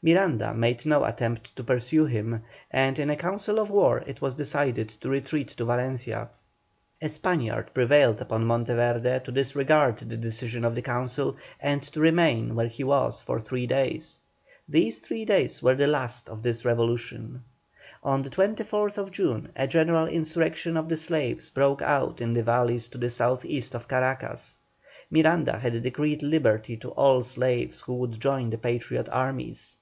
Miranda 0.00 0.54
made 0.54 0.86
no 0.86 1.02
attempt 1.04 1.56
to 1.56 1.64
pursue 1.64 2.04
him, 2.04 2.40
and 2.70 3.00
in 3.00 3.10
a 3.10 3.16
council 3.16 3.58
of 3.58 3.68
war 3.68 4.04
it 4.06 4.20
was 4.22 4.36
decided 4.36 4.88
to 4.88 5.08
retreat 5.08 5.48
to 5.48 5.64
Valencia. 5.64 6.28
A 7.02 7.08
Spaniard 7.08 7.72
prevailed 7.74 8.20
upon 8.20 8.44
Monteverde 8.46 9.18
to 9.24 9.32
disregard 9.32 9.98
the 9.98 10.16
decision 10.16 10.64
of 10.64 10.76
the 10.76 10.82
council, 10.82 11.36
and 11.58 11.82
to 11.82 11.98
remain 11.98 12.54
where 12.54 12.68
he 12.68 12.84
was 12.84 13.18
for 13.20 13.40
three 13.40 13.66
days. 13.66 14.20
These 14.68 15.00
three 15.00 15.24
days 15.24 15.64
were 15.64 15.74
the 15.74 15.88
last 15.88 16.28
of 16.28 16.44
this 16.44 16.64
revolution. 16.64 17.42
On 18.04 18.22
the 18.22 18.30
24th 18.30 19.10
June 19.10 19.48
a 19.56 19.66
general 19.66 20.06
insurrection 20.06 20.76
of 20.76 20.88
the 20.88 20.96
slaves 20.96 21.50
broke 21.50 21.82
out 21.82 22.20
in 22.20 22.34
the 22.34 22.44
valleys 22.44 22.86
to 22.90 22.98
the 22.98 23.10
south 23.10 23.44
east 23.44 23.74
of 23.74 23.88
Caracas. 23.88 24.60
Miranda 25.10 25.58
had 25.58 25.82
decreed 25.82 26.22
liberty 26.22 26.76
to 26.76 26.90
all 26.90 27.24
slaves 27.24 27.80
who 27.80 27.94
would 27.94 28.20
join 28.20 28.50
the 28.50 28.58
Patriot 28.58 29.08
armies. 29.10 29.74